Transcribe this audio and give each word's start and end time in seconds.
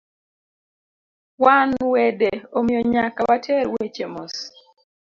Wan 1.43 1.69
wede, 1.93 2.31
omiyo 2.57 2.81
nyaka 2.93 3.21
water 3.29 3.61
weche 3.73 4.05
mos 4.13 4.35